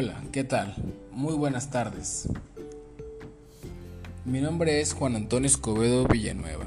[0.00, 0.76] Hola, ¿qué tal?
[1.10, 2.28] Muy buenas tardes.
[4.24, 6.66] Mi nombre es Juan Antonio Escobedo Villanueva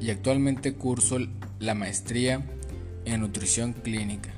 [0.00, 1.18] y actualmente curso
[1.58, 2.42] la maestría
[3.04, 4.30] en nutrición clínica.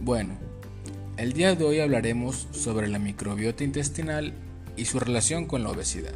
[0.00, 0.34] Bueno,
[1.18, 4.34] el día de hoy hablaremos sobre la microbiota intestinal
[4.76, 6.14] y su relación con la obesidad.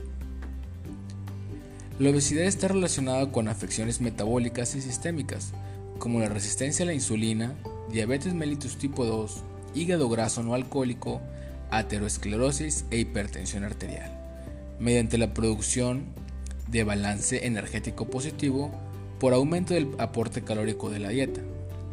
[2.00, 5.53] La obesidad está relacionada con afecciones metabólicas y sistémicas,
[6.00, 7.54] como la resistencia a la insulina,
[7.93, 9.44] diabetes mellitus tipo 2,
[9.75, 11.21] hígado graso no alcohólico,
[11.71, 14.11] aterosclerosis e hipertensión arterial,
[14.79, 16.04] mediante la producción
[16.68, 18.71] de balance energético positivo
[19.18, 21.40] por aumento del aporte calórico de la dieta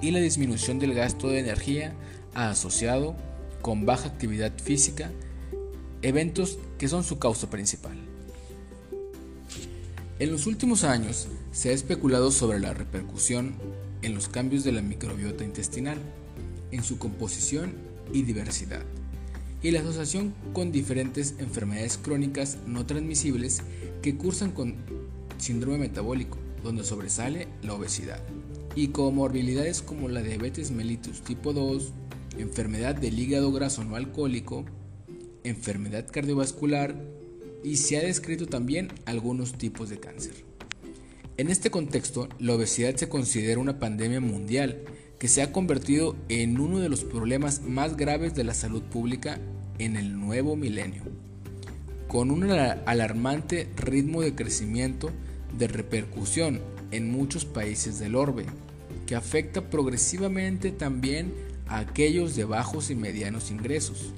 [0.02, 1.94] y la disminución del gasto de energía
[2.34, 3.16] asociado
[3.62, 5.10] con baja actividad física,
[6.02, 7.98] eventos que son su causa principal.
[10.20, 13.56] En los últimos años se ha especulado sobre la repercusión
[14.02, 15.98] en los cambios de la microbiota intestinal,
[16.76, 17.74] en su composición
[18.14, 18.84] y diversidad,
[19.64, 23.62] y la asociación con diferentes enfermedades crónicas no transmisibles
[24.02, 24.76] que cursan con
[25.38, 28.22] síndrome metabólico, donde sobresale la obesidad,
[28.76, 31.94] y comorbilidades como la diabetes mellitus tipo 2,
[32.38, 34.66] enfermedad del hígado graso no alcohólico,
[35.44, 36.96] enfermedad cardiovascular
[37.64, 40.34] y se ha descrito también algunos tipos de cáncer.
[41.38, 44.84] En este contexto, la obesidad se considera una pandemia mundial
[45.20, 49.40] que se ha convertido en uno de los problemas más graves de la salud pública
[49.80, 51.04] en el nuevo milenio,
[52.08, 55.12] con un alarmante ritmo de crecimiento
[55.58, 58.46] de repercusión en muchos países del orbe,
[59.06, 61.34] que afecta progresivamente también
[61.68, 64.14] a aquellos de bajos y medianos ingresos.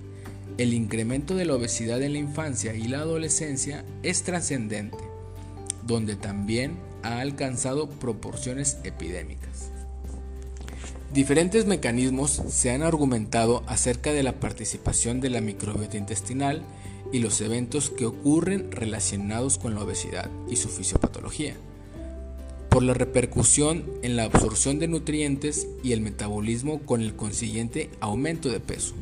[0.57, 4.97] El incremento de la obesidad en la infancia y la adolescencia es trascendente,
[5.85, 9.71] donde también ha alcanzado proporciones epidémicas.
[11.13, 16.63] Diferentes mecanismos se han argumentado acerca de la participación de la microbiota intestinal
[17.13, 21.55] y los eventos que ocurren relacionados con la obesidad y su fisiopatología,
[22.69, 28.49] por la repercusión en la absorción de nutrientes y el metabolismo con el consiguiente aumento
[28.49, 28.93] de peso,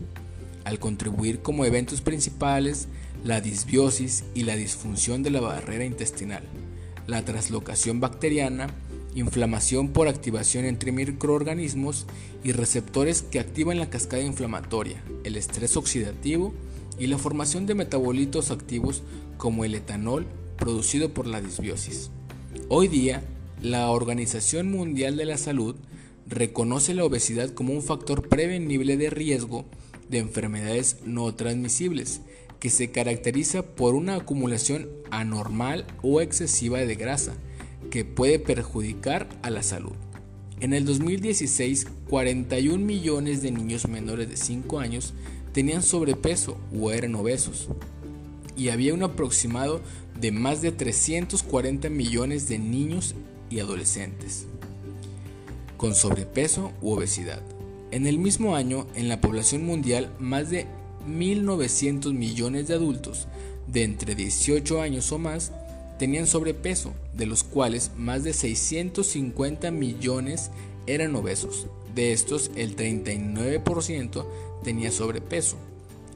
[0.63, 2.87] al contribuir como eventos principales
[3.23, 6.43] la disbiosis y la disfunción de la barrera intestinal,
[7.07, 8.67] la traslocación bacteriana,
[9.15, 12.05] inflamación por activación entre microorganismos
[12.43, 16.53] y receptores que activan la cascada inflamatoria, el estrés oxidativo
[16.99, 19.01] y la formación de metabolitos activos
[19.37, 20.27] como el etanol
[20.57, 22.11] producido por la disbiosis.
[22.69, 23.23] Hoy día,
[23.61, 25.75] la Organización Mundial de la Salud
[26.27, 29.65] reconoce la obesidad como un factor prevenible de riesgo
[30.09, 32.21] de enfermedades no transmisibles
[32.59, 37.33] que se caracteriza por una acumulación anormal o excesiva de grasa,
[37.89, 39.93] que puede perjudicar a la salud.
[40.59, 45.13] En el 2016, 41 millones de niños menores de 5 años
[45.51, 47.69] tenían sobrepeso o eran obesos,
[48.57, 49.81] y había un aproximado
[50.19, 53.15] de más de 340 millones de niños
[53.49, 54.47] y adolescentes
[55.77, 57.41] con sobrepeso u obesidad.
[57.91, 60.65] En el mismo año, en la población mundial, más de
[61.07, 63.27] 1.900 millones de adultos
[63.67, 65.51] de entre 18 años o más
[65.97, 70.51] tenían sobrepeso, de los cuales más de 650 millones
[70.87, 71.67] eran obesos.
[71.93, 74.25] De estos, el 39%
[74.63, 75.57] tenía sobrepeso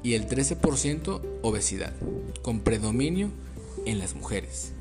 [0.03, 1.94] y el 13% obesidad,
[2.41, 3.29] con predominio
[3.85, 4.73] en las mujeres.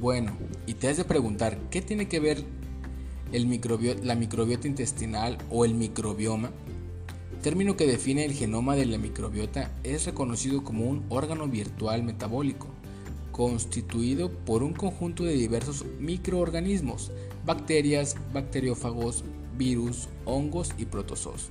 [0.00, 0.36] Bueno,
[0.66, 2.44] y te has de preguntar, ¿qué tiene que ver
[3.32, 3.46] el
[4.02, 6.50] la microbiota intestinal o el microbioma
[7.38, 12.68] término que define el genoma de la microbiota es reconocido como un órgano virtual metabólico,
[13.32, 17.12] constituido por un conjunto de diversos microorganismos,
[17.46, 19.24] bacterias, bacteriófagos,
[19.56, 21.50] virus, hongos y protozoos,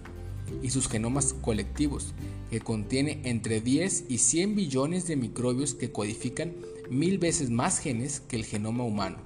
[0.61, 2.13] y sus genomas colectivos,
[2.49, 6.53] que contiene entre 10 y 100 billones de microbios que codifican
[6.89, 9.17] mil veces más genes que el genoma humano,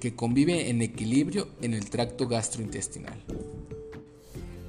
[0.00, 3.22] que convive en equilibrio en el tracto gastrointestinal.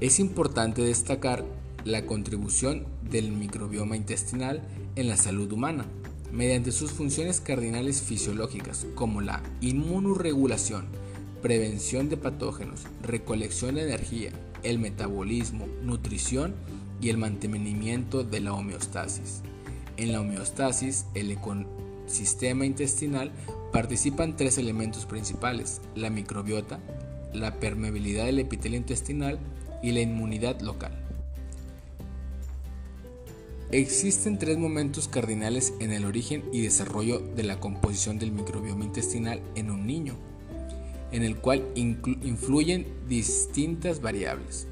[0.01, 1.45] Es importante destacar
[1.85, 4.61] la contribución del microbioma intestinal
[4.97, 5.85] en la salud humana,
[6.33, 10.87] mediante sus funciones cardinales fisiológicas como la inmunoregulación,
[11.41, 14.31] prevención de patógenos, recolección de energía,
[14.63, 16.55] el metabolismo, nutrición
[16.99, 19.43] y el mantenimiento de la homeostasis.
[19.95, 23.31] En la homeostasis, el ecosistema intestinal
[23.71, 26.79] participan tres elementos principales, la microbiota,
[27.33, 29.39] la permeabilidad del epitelio intestinal
[29.85, 30.91] y la inmunidad local.
[33.71, 39.41] Existen tres momentos cardinales en el origen y desarrollo de la composición del microbioma intestinal
[39.53, 40.15] en un niño,
[41.11, 44.65] en el cual influyen distintas variables.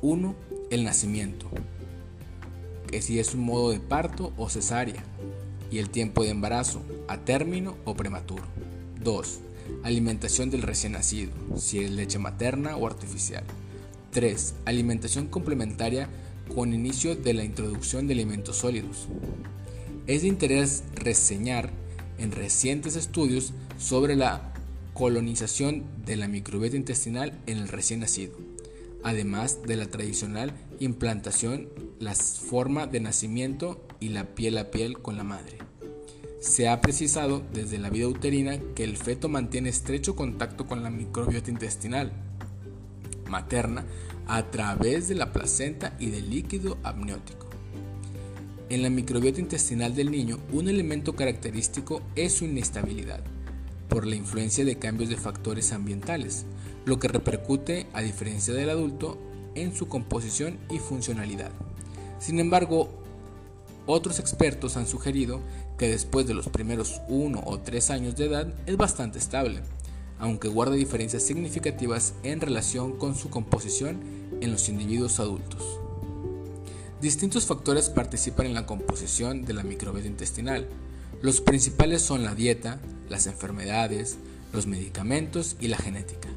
[0.00, 0.34] 1.
[0.70, 1.46] El nacimiento,
[2.90, 5.04] que si es un modo de parto o cesárea,
[5.70, 8.44] y el tiempo de embarazo, a término o prematuro.
[9.04, 9.40] 2.
[9.82, 13.44] Alimentación del recién nacido, si es leche materna o artificial.
[14.12, 14.54] 3.
[14.64, 16.08] Alimentación complementaria
[16.54, 19.08] con inicio de la introducción de alimentos sólidos.
[20.06, 21.70] Es de interés reseñar
[22.18, 24.52] en recientes estudios sobre la
[24.94, 28.36] colonización de la microbiota intestinal en el recién nacido,
[29.04, 31.68] además de la tradicional implantación,
[32.00, 35.67] la forma de nacimiento y la piel a piel con la madre.
[36.40, 40.90] Se ha precisado desde la vida uterina que el feto mantiene estrecho contacto con la
[40.90, 42.12] microbiota intestinal
[43.28, 43.84] materna
[44.26, 47.46] a través de la placenta y del líquido amniótico.
[48.68, 53.20] En la microbiota intestinal del niño, un elemento característico es su inestabilidad,
[53.88, 56.44] por la influencia de cambios de factores ambientales,
[56.84, 59.18] lo que repercute, a diferencia del adulto,
[59.54, 61.50] en su composición y funcionalidad.
[62.18, 62.90] Sin embargo,
[63.86, 65.40] otros expertos han sugerido
[65.78, 69.62] que después de los primeros 1 o 3 años de edad es bastante estable,
[70.18, 74.00] aunque guarda diferencias significativas en relación con su composición
[74.40, 75.80] en los individuos adultos.
[77.00, 80.66] Distintos factores participan en la composición de la microbiota intestinal.
[81.22, 84.18] Los principales son la dieta, las enfermedades,
[84.52, 86.28] los medicamentos y la genética.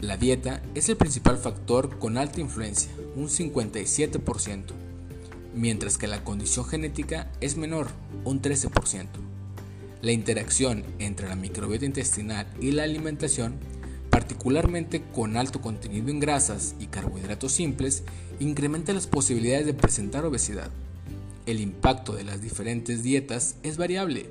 [0.00, 4.62] La dieta es el principal factor con alta influencia, un 57%,
[5.54, 7.88] mientras que la condición genética es menor,
[8.24, 9.06] un 13%.
[10.00, 13.54] La interacción entre la microbiota intestinal y la alimentación,
[14.10, 18.04] particularmente con alto contenido en grasas y carbohidratos simples,
[18.38, 20.70] incrementa las posibilidades de presentar obesidad.
[21.46, 24.30] El impacto de las diferentes dietas es variable,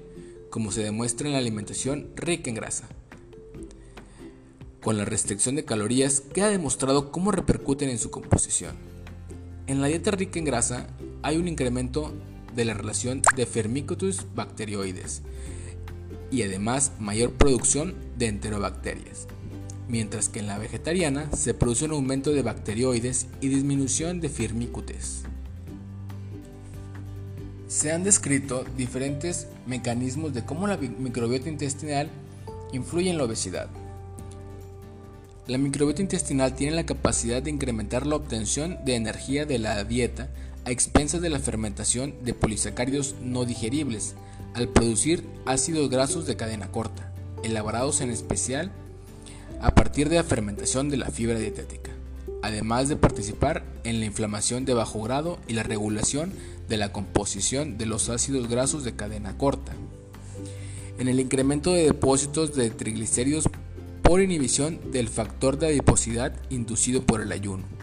[0.50, 2.88] como se demuestra en la alimentación rica en grasa.
[4.82, 8.76] Con la restricción de calorías queda demostrado cómo repercuten en su composición.
[9.66, 10.88] En la dieta rica en grasa
[11.24, 12.14] hay un incremento
[12.56, 15.22] de la relación de Firmicutes bacterioides,
[16.32, 19.28] y además mayor producción de enterobacterias,
[19.88, 25.24] mientras que en la vegetariana se produce un aumento de bacterioides y disminución de firmicutes.
[27.68, 32.10] Se han descrito diferentes mecanismos de cómo la microbiota intestinal
[32.72, 33.70] influye en la obesidad.
[35.48, 40.30] La microbiota intestinal tiene la capacidad de incrementar la obtención de energía de la dieta
[40.68, 44.16] a expensas de la fermentación de polisacáridos no digeribles,
[44.54, 48.70] al producir ácidos grasos de cadena corta, elaborados en especial
[49.62, 51.92] a partir de la fermentación de la fibra dietética,
[52.44, 56.34] además de participar en la inflamación de bajo grado y la regulación
[56.68, 59.72] de la composición de los ácidos grasos de cadena corta,
[61.00, 63.48] en el incremento de depósitos de triglicéridos
[64.02, 67.77] por inhibición del factor de adiposidad inducido por el ayuno,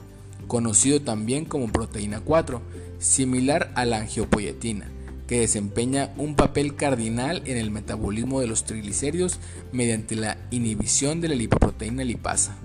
[0.54, 2.62] conocido también como proteína 4,
[3.00, 4.88] similar a la angiopoyetina,
[5.26, 9.40] que desempeña un papel cardinal en el metabolismo de los triglicéridos
[9.72, 12.56] mediante la inhibición de la lipoproteína lipasa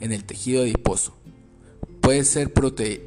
[0.00, 1.14] en el tejido adiposo.
[2.00, 2.52] Puede ser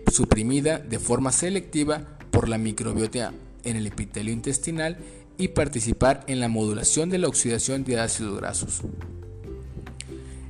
[0.09, 3.33] suprimida de forma selectiva por la microbiota
[3.65, 5.00] en el epitelio intestinal
[5.38, 8.83] y participar en la modulación de la oxidación de ácidos grasos.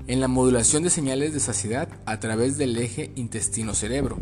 [0.08, 4.20] En la modulación de señales de saciedad a través del eje intestino-cerebro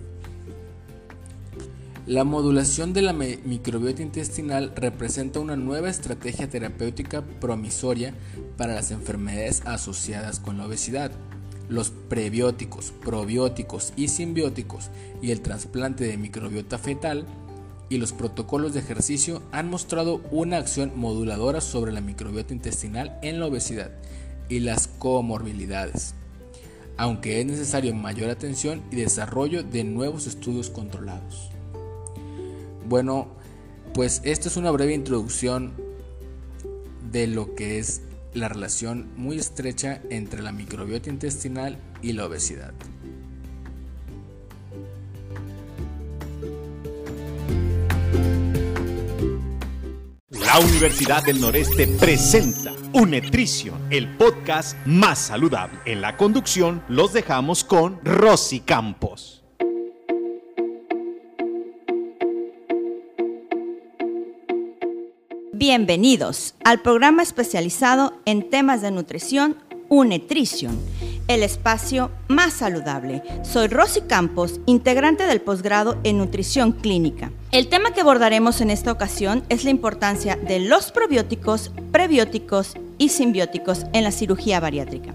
[2.07, 8.13] la modulación de la microbiota intestinal representa una nueva estrategia terapéutica promisoria
[8.57, 11.11] para las enfermedades asociadas con la obesidad.
[11.67, 14.91] Los prebióticos, probióticos y simbióticos
[15.23, 17.25] y el trasplante de microbiota fetal
[17.89, 23.39] y los protocolos de ejercicio han mostrado una acción moduladora sobre la microbiota intestinal en
[23.39, 23.89] la obesidad
[24.49, 26.13] y las comorbilidades,
[26.97, 31.49] aunque es necesario mayor atención y desarrollo de nuevos estudios controlados.
[32.87, 33.27] Bueno,
[33.93, 35.73] pues esta es una breve introducción
[37.11, 38.01] de lo que es
[38.33, 42.73] la relación muy estrecha entre la microbiota intestinal y la obesidad.
[50.55, 55.77] La Universidad del Noreste presenta Unetrición, el podcast más saludable.
[55.83, 59.43] En la conducción los dejamos con Rosy Campos.
[65.51, 69.57] Bienvenidos al programa especializado en temas de nutrición
[69.89, 70.79] Unetrition,
[71.27, 73.23] el espacio más saludable.
[73.43, 77.31] Soy Rosy Campos, integrante del posgrado en nutrición clínica.
[77.51, 83.09] El tema que abordaremos en esta ocasión es la importancia de los probióticos, prebióticos y
[83.09, 85.13] simbióticos en la cirugía bariátrica.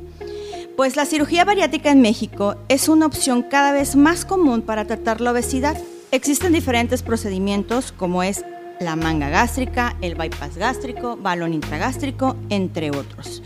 [0.76, 5.20] Pues la cirugía bariátrica en México es una opción cada vez más común para tratar
[5.20, 5.76] la obesidad.
[6.10, 8.44] Existen diferentes procedimientos como es
[8.80, 13.42] la manga gástrica, el bypass gástrico, balón intragástrico, entre otros,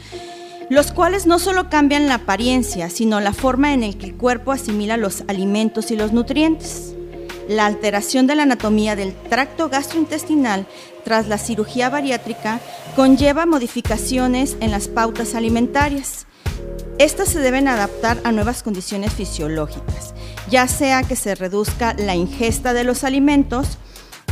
[0.70, 4.96] los cuales no solo cambian la apariencia, sino la forma en que el cuerpo asimila
[4.96, 6.94] los alimentos y los nutrientes.
[7.48, 10.66] La alteración de la anatomía del tracto gastrointestinal
[11.04, 12.60] tras la cirugía bariátrica
[12.96, 16.26] conlleva modificaciones en las pautas alimentarias.
[16.98, 20.14] Estas se deben adaptar a nuevas condiciones fisiológicas,
[20.48, 23.78] ya sea que se reduzca la ingesta de los alimentos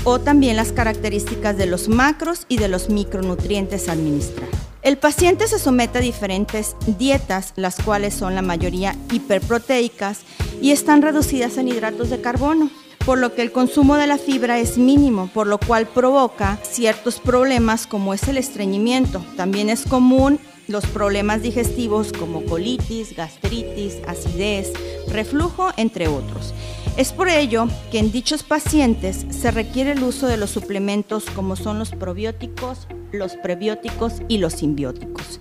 [0.05, 4.62] o también las características de los macros y de los micronutrientes a administrar.
[4.83, 10.23] El paciente se somete a diferentes dietas, las cuales son la mayoría hiperproteicas
[10.61, 12.69] y están reducidas en hidratos de carbono,
[13.07, 17.21] por lo que el consumo de la fibra es mínimo, por lo cual provoca ciertos
[17.21, 19.25] problemas como es el estreñimiento.
[19.37, 20.41] También es común
[20.73, 24.73] los problemas digestivos como colitis, gastritis, acidez,
[25.07, 26.55] reflujo, entre otros.
[26.97, 31.57] Es por ello que en dichos pacientes se requiere el uso de los suplementos como
[31.57, 35.41] son los probióticos, los prebióticos y los simbióticos.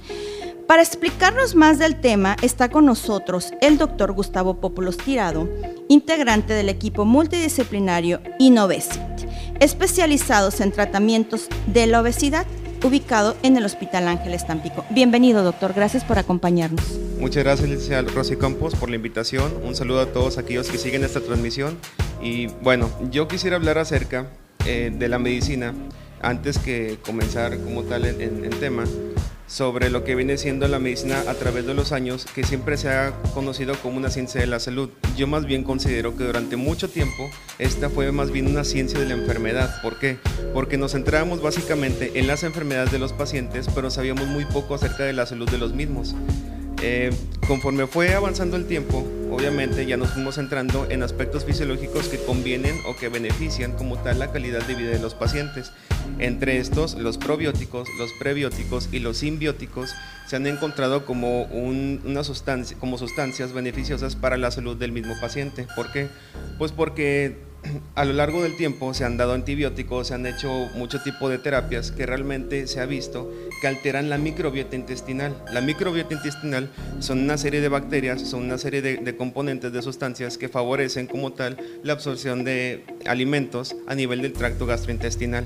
[0.68, 5.50] Para explicarnos más del tema está con nosotros el doctor Gustavo Populos Tirado,
[5.88, 9.02] integrante del equipo multidisciplinario Innovesit,
[9.60, 12.46] especializados en tratamientos de la obesidad
[12.84, 14.86] ubicado en el Hospital Ángeles Tampico.
[14.90, 15.74] Bienvenido, doctor.
[15.74, 17.00] Gracias por acompañarnos.
[17.20, 19.54] Muchas gracias, licenciado Rosy Campos, por la invitación.
[19.64, 21.78] Un saludo a todos aquellos que siguen esta transmisión.
[22.22, 24.28] Y bueno, yo quisiera hablar acerca
[24.66, 25.74] eh, de la medicina
[26.22, 28.84] antes que comenzar como tal en, en tema
[29.52, 32.88] sobre lo que viene siendo la medicina a través de los años, que siempre se
[32.88, 34.90] ha conocido como una ciencia de la salud.
[35.18, 37.30] Yo más bien considero que durante mucho tiempo
[37.60, 39.82] esta fue más bien una ciencia de la enfermedad.
[39.82, 40.18] ¿Por qué?
[40.54, 45.04] Porque nos centrábamos básicamente en las enfermedades de los pacientes, pero sabíamos muy poco acerca
[45.04, 46.16] de la salud de los mismos.
[46.84, 47.12] Eh,
[47.48, 52.76] conforme fue avanzando el tiempo, obviamente ya nos fuimos centrando en aspectos fisiológicos que convienen
[52.88, 55.72] o que benefician como tal la calidad de vida de los pacientes.
[56.18, 59.94] Entre estos, los probióticos, los prebióticos y los simbióticos
[60.26, 65.68] se han encontrado como, una sustancia, como sustancias beneficiosas para la salud del mismo paciente.
[65.76, 66.08] ¿Por qué?
[66.58, 67.51] Pues porque
[67.96, 71.38] a lo largo del tiempo se han dado antibióticos, se han hecho mucho tipo de
[71.38, 75.36] terapias que realmente se ha visto que alteran la microbiota intestinal.
[75.52, 79.82] La microbiota intestinal son una serie de bacterias, son una serie de, de, componentes de
[79.82, 85.46] sustancias que favorecen como tal la absorción de alimentos a nivel del tracto gastrointestinal.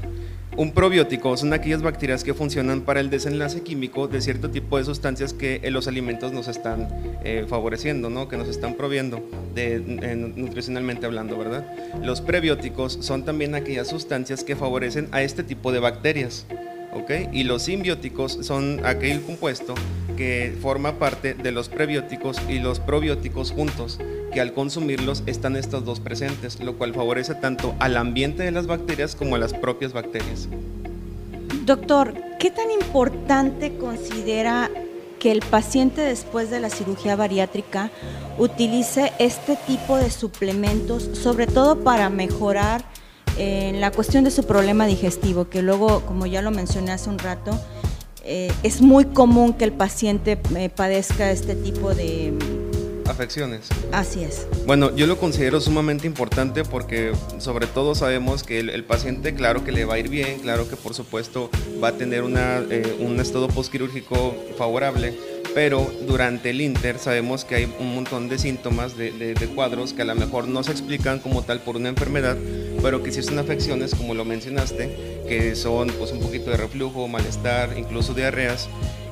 [0.58, 4.86] Un probiótico son aquellas bacterias que funcionan para el desenlace químico de cierto tipo de
[4.86, 6.88] sustancias que en los alimentos nos están
[7.26, 8.30] eh, favoreciendo, ¿no?
[8.30, 9.22] que nos están proviendo
[10.36, 11.66] nutricionalmente hablando, ¿verdad?
[12.02, 16.46] Los prebióticos son también aquellas sustancias que favorecen a este tipo de bacterias.
[17.34, 19.76] Y los simbióticos son aquel compuesto
[20.18, 24.00] que forma parte de los prebióticos y los probióticos juntos,
[24.36, 28.68] que al consumirlos están estos dos presentes, lo cual favorece tanto al ambiente de las
[28.68, 30.50] bacterias como a las propias bacterias.
[31.66, 34.70] Doctor, ¿qué tan importante considera
[35.20, 37.92] que el paciente después de la cirugía bariátrica
[38.38, 42.84] utilice este tipo de suplementos, sobre todo para mejorar
[43.38, 47.20] en la cuestión de su problema digestivo, que luego, como ya lo mencioné hace un
[47.20, 47.58] rato,
[48.26, 52.34] eh, es muy común que el paciente eh, padezca este tipo de
[53.08, 53.68] afecciones.
[53.92, 54.48] Así es.
[54.66, 59.72] Bueno, yo lo considero sumamente importante porque sobre todo sabemos que el, paciente, claro que
[59.72, 61.50] le va a ir bien, claro que por supuesto
[61.84, 65.16] va a tener una, eh, un estado postquirúrgico favorable,
[65.56, 70.06] pero durante el Inter sabemos que hay un montón de síntomas, de, cuadros que a
[70.06, 72.36] lo mejor no se explican como tal por una enfermedad,
[72.82, 77.08] pero que sí son afecciones, como lo mencionaste, que son pues un poquito de reflujo,
[77.08, 78.68] malestar, incluso diarreas,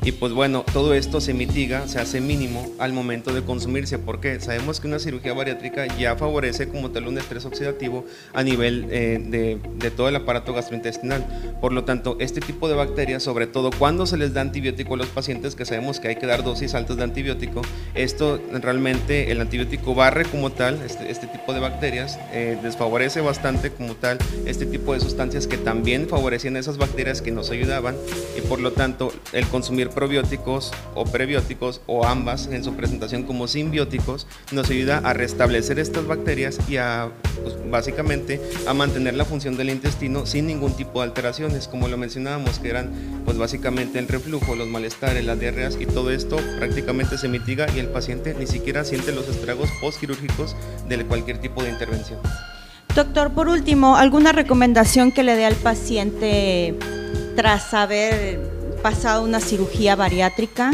[0.05, 4.41] y pues bueno, todo esto se mitiga, se hace mínimo al momento de consumirse, porque
[4.41, 9.22] sabemos que una cirugía bariátrica ya favorece como tal un estrés oxidativo a nivel eh,
[9.24, 11.57] de, todo el aparato gastrointestinal.
[11.62, 14.98] Por lo tanto, este tipo de bacterias, sobre todo cuando se les da antibiótico a
[14.98, 17.62] los pacientes, que sabemos que hay que dar dosis altas de antibiótico,
[17.95, 23.72] esto realmente el antibiótico barre como tal este, este tipo de bacterias, eh, desfavorece bastante
[23.72, 27.95] como tal este tipo de sustancias que también favorecían esas bacterias que nos ayudaban
[28.38, 33.47] y por lo tanto el consumir probióticos o prebióticos o ambas en su presentación como
[33.47, 37.12] simbióticos nos ayuda a restablecer estas bacterias y a
[37.43, 41.97] pues, básicamente a mantener la función del intestino sin ningún tipo de alteraciones como lo
[41.97, 42.91] mencionábamos que eran
[43.25, 47.79] pues básicamente el reflujo, los malestares, las diarreas y todo esto prácticamente se mitiga y
[47.79, 50.55] el paciente ni siquiera siente los estragos postquirúrgicos
[50.88, 52.19] de cualquier tipo de intervención.
[52.95, 56.75] Doctor, por último, ¿alguna recomendación que le dé al paciente
[57.35, 58.52] tras haber
[58.83, 60.71] pasado una cirugía bariátrica,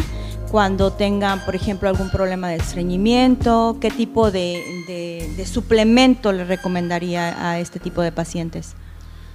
[0.52, 3.78] cuando tengan, por ejemplo, algún problema de estreñimiento?
[3.80, 8.76] ¿Qué tipo de, suplemento le recomendaría a este tipo de pacientes?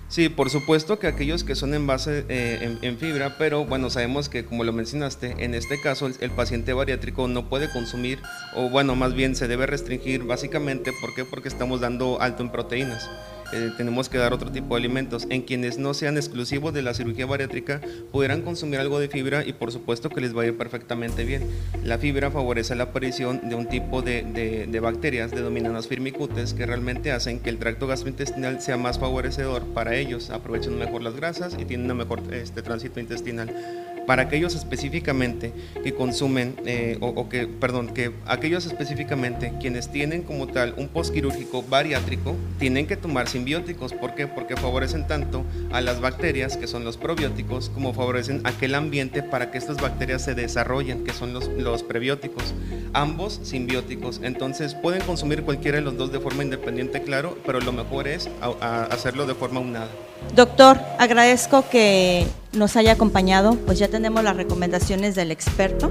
[0.08, 4.28] Sí, por supuesto que aquellos que son en base eh, en, fibra, pero bueno, sabemos
[4.28, 8.20] que como lo mencionaste, en este caso el, paciente bariátrico no puede consumir,
[8.54, 11.24] o bueno, más bien se debe restringir básicamente, ¿por qué?
[11.24, 13.08] Porque estamos dando alto en proteínas.
[13.54, 15.26] Eh, tenemos que dar otro tipo de alimentos.
[15.30, 17.80] En quienes no sean exclusivos de la cirugía bariátrica,
[18.10, 21.48] pudieran consumir algo de fibra y por supuesto que les va a ir perfectamente bien.
[21.84, 27.12] La fibra favorece la aparición de un tipo de, de bacterias denominadas firmicutes que realmente
[27.12, 31.64] hacen que el tracto gastrointestinal sea más favorecedor para ellos, aprovechan mejor las grasas y
[31.64, 33.54] tienen un mejor este, tránsito intestinal
[34.06, 40.46] para aquellos específicamente que consumen, eh, o, que, perdón, que aquellos específicamente quienes tienen como
[40.46, 43.92] tal un postquirúrgico bariátrico, tienen que tomar simbióticos.
[43.92, 44.26] ¿Por qué?
[44.26, 49.50] Porque favorecen tanto a las bacterias, que son los probióticos, como favorecen aquel ambiente para
[49.50, 52.54] que estas bacterias se desarrollen, que son los, los prebióticos.
[52.92, 54.20] Ambos simbióticos.
[54.22, 58.28] Entonces pueden consumir cualquiera de los dos de forma independiente, claro, pero lo mejor es
[58.90, 59.88] hacerlo de forma unada.
[60.34, 65.90] Doctor, agradezco que nos haya acompañado, pues ya tenemos las recomendaciones del experto.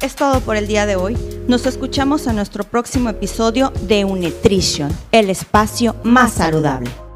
[0.00, 1.16] Es todo por el día de hoy.
[1.48, 7.07] Nos escuchamos en nuestro próximo episodio de Unutrition, el espacio más saludable.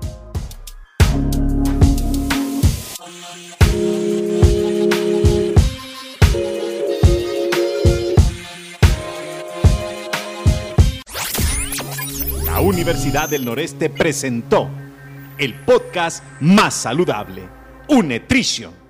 [12.93, 14.69] Universidad del Noreste presentó
[15.39, 17.43] el podcast más saludable,
[17.89, 18.82] Unetrition.